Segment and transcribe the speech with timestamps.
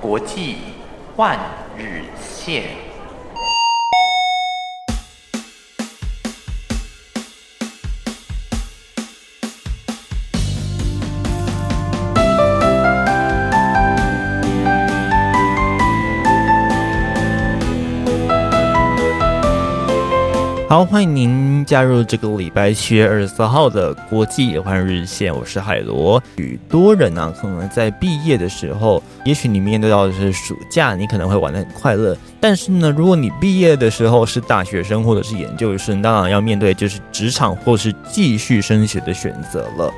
[0.00, 0.56] 国际
[1.16, 1.38] 万
[1.76, 2.64] 日线。
[20.68, 21.49] 好，欢迎您。
[21.64, 26.22] 加入这个礼拜七月二十四号的国际野欢日线，我是海螺。
[26.36, 32.16] 许多人呢，可能在毕业的时候，也许你面对到的是暑假，你可能会玩的很快乐。
[32.40, 39.92] 但是呢，如果你毕业的时候是大学生或者是研究生，当然要面对就是职场或是继续升学的选择了。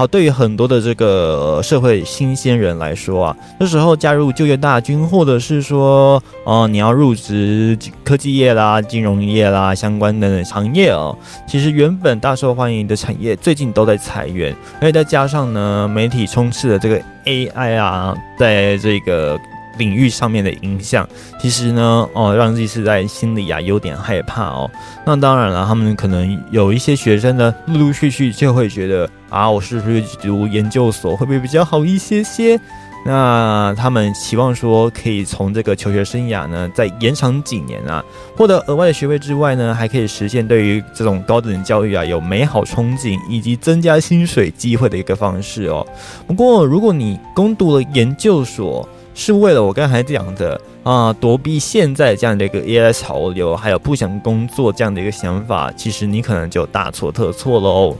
[0.00, 11.14] 好，对于很多的这个社会新鲜人来说啊，那时候加入就业大军，或者是说，哦，你要入职科技业啦、金融业啦相关的行业哦，
[11.46, 19.38] 其实原本大受欢迎的产业，最近都在裁员，而且再加上呢，媒体充斥的这个 AI 啊，在这个。
[19.80, 21.08] 领域上面的影响，
[21.40, 24.70] 其实呢，哦，让自己是在心里啊有点害怕哦。
[25.06, 32.60] 那当然了，他们可能有一些学生呢，陆陆续续就会觉得啊，我是不是读研究所会不会比较好一些些？
[33.06, 38.04] 那他们期望说，可以从这个求学生涯呢，再延长几年啊，
[38.36, 45.86] 获得额外的学位之外呢，还可以实现对于这种高等教育啊有美好憧憬，以及增加薪水机会的一个方式哦。
[46.26, 57.96] 不过，如果你攻读了研究所，是为了我刚才讲的啊，躲避现在这样的一个 AI 潮流，还有不想工作这样的一个想法，其实你可能就大错特错喽。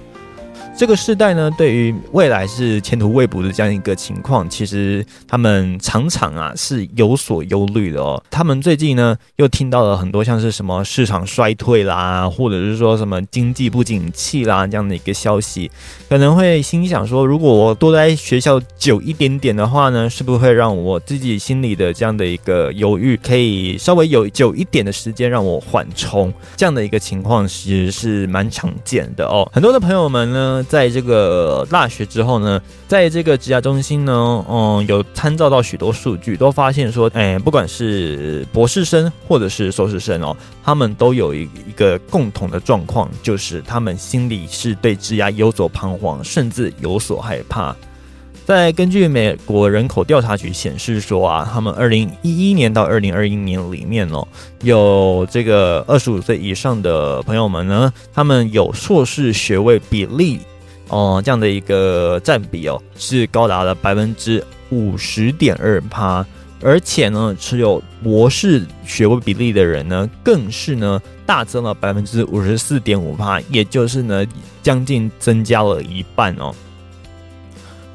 [0.80, 8.24] 这个时代呢，对于未来是前途未卜的这样一个情况，其实他们常常啊是有所忧虑的哦。
[8.30, 15.70] 他们最近呢又听到了很多像是什么市场衰退啦，或者是说什么经济不景气啦这样的一个消息，
[16.08, 26.32] 可能会心想说，如果我多在学校久一点点的话呢，是不是会让我自己心里的这样的一个犹豫可以稍微有久一点的时间让我缓冲？
[26.56, 29.46] 这样的一个情况其实是蛮常见的哦。
[29.52, 30.64] 很多的朋友们呢。
[30.70, 47.74] 在这个大学之后呢，在这个职涯中心呢，嗯，有参照到许多数据，都发现说，哎，不管是博士生或者是硕士生哦，他们都有一一个共同的状况，就是他们心里是对职涯有所彷徨，甚至有所害怕。
[48.46, 54.24] 在根据美国人口调查局显示说啊，他们二零一一年到二零二一年里面哦，
[54.62, 60.38] 有这个二十五岁以上的朋友们呢，他们有硕士学位比例。
[60.90, 66.26] 哦，这样的一个占比哦，是高达了百分之五十点二趴，
[66.60, 74.26] 而且呢，持有博士学位比例的人呢，更是呢大增了百分之五十四点五趴，也就是呢
[74.62, 76.54] 将近增加了一半哦。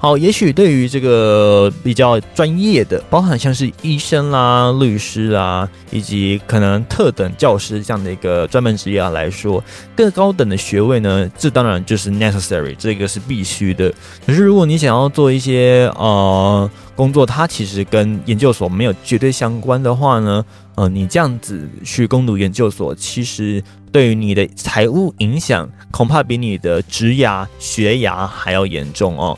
[0.06, 9.64] 好，也许对于这个比较专业的，包含像是医生啦、律师啊，以及可能特等教师这样的一个专门职业啊来说，
[9.96, 13.92] 更高等的学位呢，这当然就是 necessary，这个是必须的。
[14.28, 20.46] 可是如果你想要做一些呃工作，它其实跟研究所没有绝对相关的话呢，
[20.76, 23.60] 呃，你这样子去攻读研究所，其实
[23.92, 29.36] 对于你的财务影响，恐怕比你的职涯学涯还要严重哦。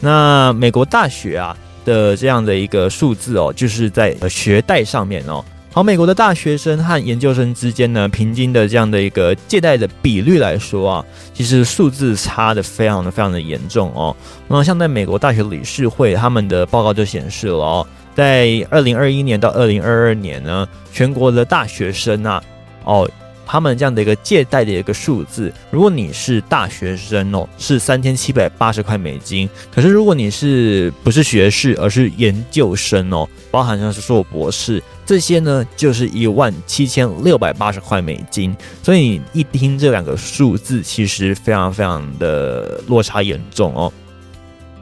[0.00, 5.44] 那美国大学啊的这样的一个数字哦，就是在学贷上面哦。
[5.72, 11.04] 好，美国的大学生和研究生之间呢，平均的这样的一个借贷的比率来说啊，
[11.34, 14.16] 其实数字差的非常的非常的严重哦。
[14.48, 22.42] 那么像在美国大学理事会他们的报告就显示了哦，在二零二一年到二零二二年呢，全国的大学生啊，
[22.84, 23.08] 哦。
[23.46, 29.48] 他们这样的一个借贷的一个数字，如果你是大学生哦，是三千七百八十块美金。
[29.72, 38.54] 可是如果你是不是学士，而是研究生哦，包含像是硕博士这些呢，就是一万七千六百八十块美金。
[38.82, 43.92] 所以一听这两个数字，其实非常非常的落差严重哦。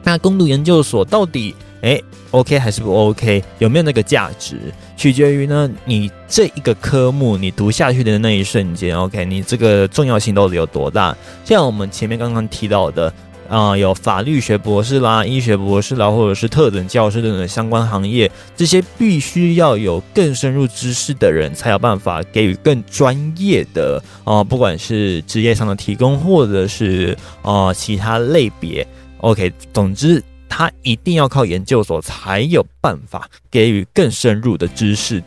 [0.02, 1.54] 那攻读研究所到底？
[1.84, 2.00] 哎
[2.30, 3.44] ，OK 还是不 OK？
[3.58, 4.56] 有没有那个价值，
[4.96, 11.14] 取决于呢你这一个科目你读下去的那一瞬间，OK，你这个重要性到底有多大？
[11.44, 13.12] 像我们前面刚刚提到的，
[13.50, 28.86] 啊，有法律学博士啦、医学博士啦，或者是特等教师等等相关行业，这些必须要有更深入知识的人才有办法给予更专业的啊，不管是职业上的提供，或者是啊其他类别
[29.18, 30.24] ，OK，总之。
[30.56, 35.20] 他一定要靠研究所才有办法给予更深入的知识，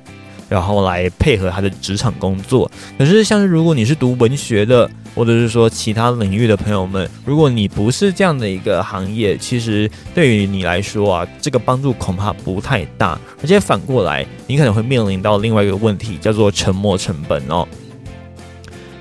[0.47, 2.71] 然后来配合他的职场工作。
[2.97, 13.19] 可是，像是如果你是读文学的，或者是说其他领域的朋友们，如果你不是这样的一个行业，其实对于你来说啊，这个帮助恐怕不太大。
[13.41, 17.67] 而且反过来，你可能会面临到另外一个问题，叫做沉没成本哦。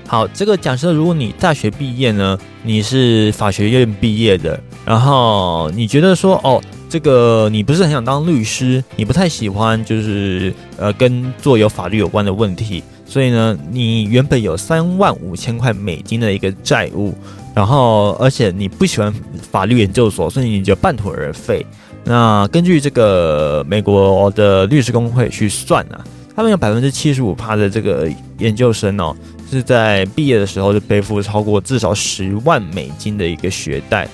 [0.05, 12.81] 好，这个假设如果你大学毕业呢，你是法学院毕业的，然后你觉得说哦，这个你不是很想当律师，你不太喜欢就是呃跟做有法律有关的问题。
[13.05, 17.13] 所以呢，你原本有三万五千块美金的一个债务，
[17.53, 19.13] 然后而且你不喜欢
[19.51, 21.65] 法律研究所，所以你就半途而废。
[22.05, 25.99] 那根据这个美国的律师工会去算啊，
[26.33, 29.13] 他们有百分之七十五趴的这个研究生哦，
[29.51, 34.07] 是在毕业的时候就背负超过至少十万美金的一个学贷。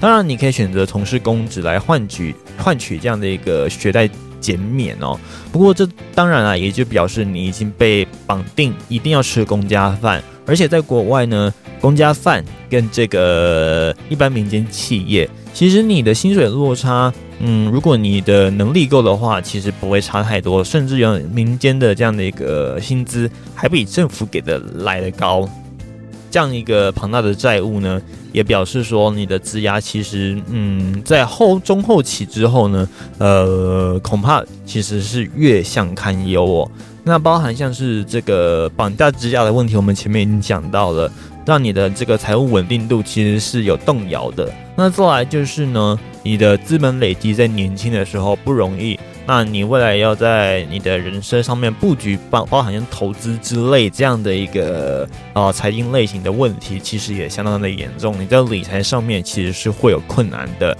[0.00, 4.08] 当然，你可以选择从事公职来换取换取这样的一个学贷。
[4.40, 5.18] 减免哦，
[5.50, 5.84] 不过这
[6.14, 10.22] 当然啊，也就表示你已经被绑定，一定要吃公家饭。
[10.46, 25.48] 而且在国外呢，公家饭跟这个一般民间企业，其实你的薪水落差，嗯，如果你的能力够的话，其实不会差太多，甚至有民间的这样的一个薪资，还比政府给的来的高。
[26.30, 28.00] 这样一个庞大的债务呢？
[28.32, 36.70] 也表示说，你的质押其实，嗯，在后中后期之后呢，呃，恐怕其实是越向堪忧哦。
[37.02, 41.10] 那包含像是这个绑架质押的问题，我们前面已经讲到了，
[41.46, 44.52] 让你的这个财务稳定度其实是有动摇的。
[44.76, 49.00] 那再来就是呢，你的资本累积在年轻的时候不容易。
[49.28, 58.18] 那你未来要在你的人生上面布局，包包含像投资之类这样的一个啊财经类型的问题，其实也相当的严重。
[58.18, 60.74] 你在理财上面其实是会有困难的。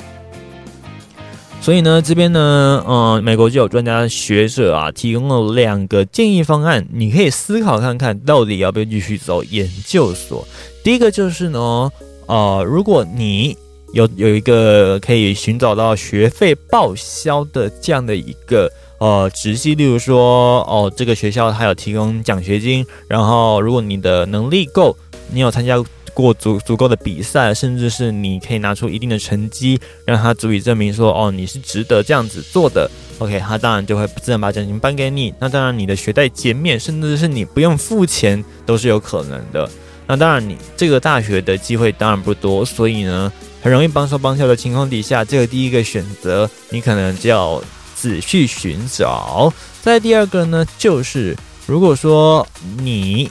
[1.60, 10.48] 所以呢，这边呢，嗯，美国就有专家学者啊，提供了两个建议方案，你可以思考看看到底要不要继续走研究所。
[10.82, 11.90] 第一个就是呢，
[12.24, 13.58] 呃，如果你
[13.92, 24.96] 有有一个可以寻找到学费报销的这样的一个呃直系，例如说哦，这个学校它有提供奖学金，然后如果你的能力够，
[25.32, 25.82] 你有参加
[26.12, 35.32] 过足足够的比赛，甚至是你可以拿出一定的成绩，让他足以证明说哦你是值得这样子做的，OK，他当然就会自然把奖金颁给你。
[35.38, 39.68] 那当然你的学贷减免，甚至是你不用付钱都是有可能的。
[40.08, 43.32] 那当然你这个大学的机会当然不多，所以呢。
[43.60, 47.60] 很容易帮手帮脚的情况底下，这个第一个选择，你可能就要
[47.96, 49.52] 仔细寻找。
[49.82, 52.46] 再第二个呢，就是如果说
[52.78, 53.28] 你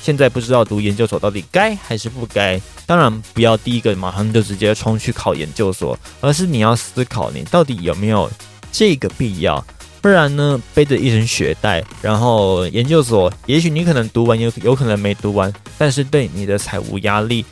[0.00, 8.30] 现在不知道读研究所到底该还是不该，当然不要第一个马上就直接冲去考研究所，而是你要思考你到底有没有
[8.70, 9.62] 这个必要。
[10.00, 17.44] 不然呢，背着一身学贷，然后研究所，也许你可能读完，有有可能没读完，但是对你的财务压力。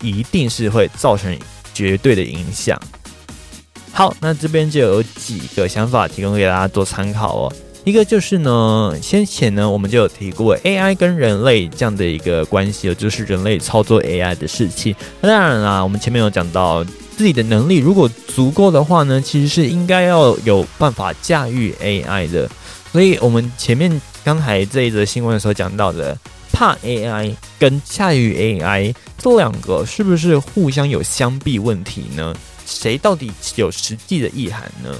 [0.00, 1.36] 一定是会造成
[1.74, 2.80] 绝对的影响。
[3.90, 7.52] 好，那这边就有几个想法提供给大家做参考哦。
[7.82, 14.94] 一个就是呢，先前呢我们就有提过 AI 跟人类这样的一个关系，就是人类操作 AI 的事情。
[15.20, 16.86] 那当然啦，我们前面有讲到
[17.18, 22.48] 自己的能力如果足够的话呢，其实是应该要有办法驾驭 AI 的。
[22.90, 26.16] 所以我们前面刚才这一则新闻所讲到的。
[26.50, 32.34] 怕 AI 跟驾驭 AI 这两个是不是互相有相避问题呢？
[32.66, 34.92] 谁到底有实际的意涵呢？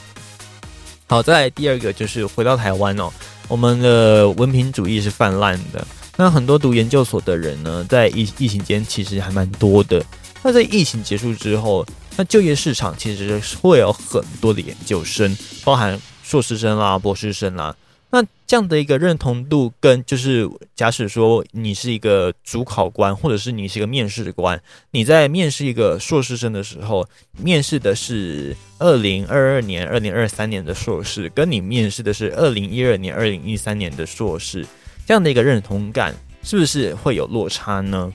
[1.08, 3.10] 好，再来第二个就是回到台湾哦，
[3.48, 5.84] 我们的文凭主义是泛滥的。
[6.16, 10.00] 那很多读研究所的人呢，在疫疫情间其实还蛮多的。
[10.44, 11.84] 那在疫情结束之后，
[12.18, 17.76] 那就业市场其实会有很多的研究生，包含硕士生啦、博士生啦。
[18.10, 24.60] 那这样的一个认同度，跟就是假使说你是一个主考官，或者是你是一个面试官，
[24.90, 27.08] 你在面试一个硕士生的时候，
[27.40, 34.66] 面试的是二零二二年、二零二三年的硕士，跟你面试的是二零一二年、二零一三年的硕士，
[35.06, 38.12] 这样的一个认同感，是不是会有落差呢？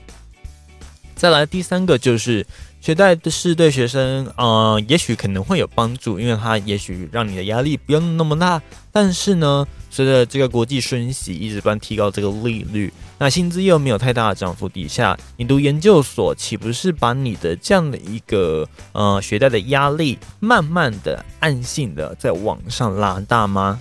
[1.14, 2.46] 再来第三个就是。
[2.84, 8.60] 学贷的是对学生，呃，也许可能会有帮助，因为它也许让你的压力不用那么大。
[8.92, 23.80] 但是呢，随着这个国际升息，一直不断提高这个利率，那薪资又没有太大的涨幅底下，你读研究所岂不是把你的这样的一个呃学贷的压力，慢慢的、暗性的在往上拉大吗？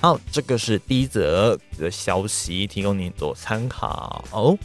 [0.00, 4.58] 好，这个是第一则的消息，提供你做参考。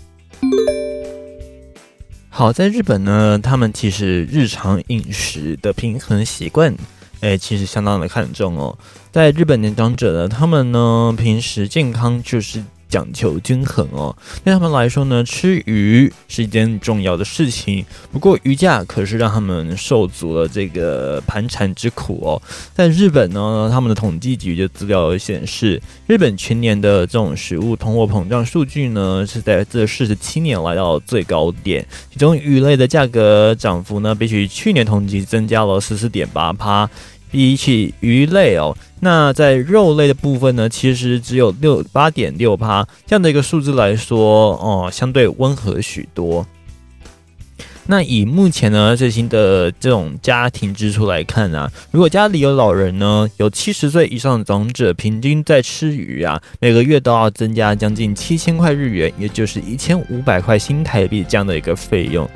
[2.34, 6.74] 好，在日本呢，他们其实日常饮食的平衡习惯
[7.20, 8.76] 哎，其实相当的看重哦。
[9.12, 12.64] 在日本年长者呢，他们呢平时健康就是。
[12.92, 17.84] 讲求均衡哦，对他们来说呢，吃鱼是一件重要的事情。
[18.12, 22.42] 不过鱼价可是让他们受足了这个盘缠之苦哦。
[22.76, 31.86] 在日本呢，他们的统计局的资料显示，日本全年的这种食物通货膨胀数据呢，是在这四十七年来到最高点。
[32.12, 36.90] 其中鱼类的价格涨幅呢，比起去年同期增加了十四点八趴。
[37.32, 46.46] 比起鱼类哦，那在肉类的部分呢，其实只有六八点六趴这样的一个数字来说哦，相对温和许多。
[47.88, 62.30] 那以目前呢最新的这种家庭支出来看啊，如果家里有老人呢，有七十岁以上的长者，平均在吃鱼啊，每个月都要增加将近七千块日元，也就是一千五百块新台币这样的一个费用。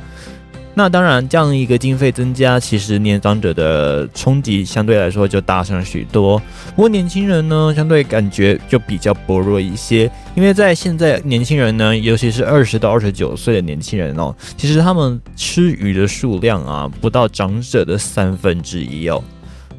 [0.78, 6.38] 那当然，这样一个经费增加，其实年长者的冲击相对来说就大上许多。
[6.76, 19.24] 不过年轻人呢，相对感觉就比较薄弱一些，因为在现在年轻人呢，尤其是二十到二十九岁的年轻人哦，其实他们吃鱼的数量啊，不到长者的三分之一哦。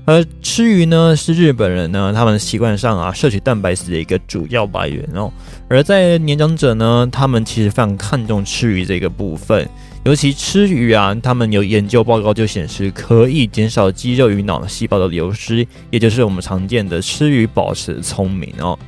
[0.07, 5.31] 而吃鱼呢，是日本人呢，他们习惯上啊，摄取蛋白质的一个主要来源哦。
[5.69, 9.69] 而在年长者呢，他们其实非常看重吃鱼这个部分。
[10.07, 18.79] 尤其吃鱼啊，他们有研究报告就显示，可以减少肌肉与脑细胞的流失，也就是我们常见的吃鱼保持聪明哦。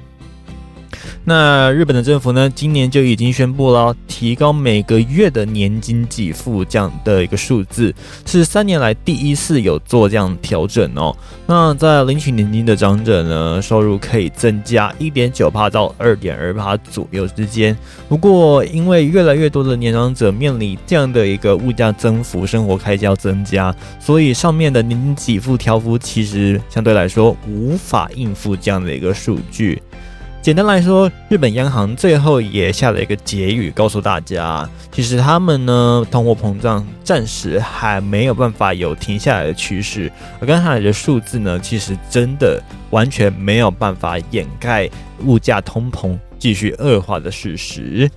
[1.24, 11.14] 那日本的政府呢，今年就已经宣布了提高每个月的年金给付这样的一个数字，是三年来第一次有做这样调整哦。
[11.46, 17.76] 那在领取年金的长者呢，收入可以增加一点九帕到二点二帕左右之间。
[18.08, 29.80] 不过，因为越来越多的年长者面临这样的一个物价增幅、生活开销增加，所以上面的年金给付条幅其实相对来说无法应付这样的一个数据。
[30.48, 44.88] 简单来说，日本央行最后也下了一个结语，告诉大家，其实他们呢，通货膨胀暂时还没有办法有停下来的趋势，而刚才的数字呢，其实真的完全没有办法掩盖
[45.26, 48.10] 物价通膨继续恶化的事实。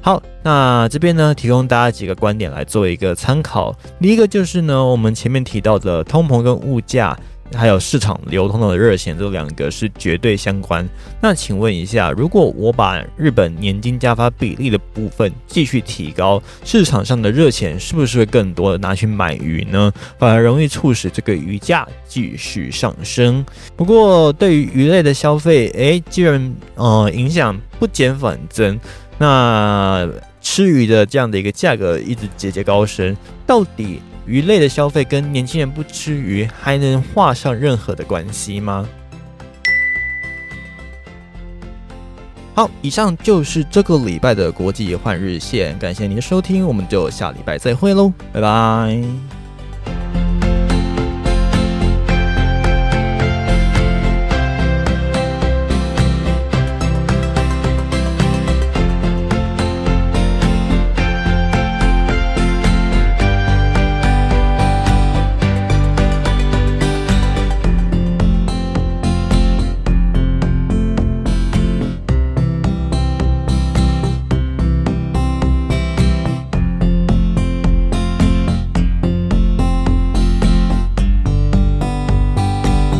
[0.00, 3.72] 好，那这边呢，提供大家几个观点来做一个参考。
[4.00, 7.16] 第一个就是呢，我们前面提到的通膨跟物价。
[7.54, 10.88] 还有市场流通的热钱，这两个是绝对相关。
[11.20, 19.92] 那请问一下，如果我把日本年金加发比例的部分继续提高，市场上的热钱是不是会更多的拿去买鱼呢？
[20.18, 23.44] 反而容易促使这个鱼价继续上升。
[23.76, 28.78] 不过对于鱼类的消费，诶，既然呃影响不减反增，
[29.18, 30.08] 那
[30.42, 34.02] 吃鱼的这样的一个价格一直节节高升，到底？
[34.24, 38.88] 鱼类的消费跟年轻人不吃鱼还能画上任何的关系吗？
[42.54, 49.41] 好，以上就是这个礼拜的国际换日线，感谢您的收听，我们就下礼拜再会喽，拜拜。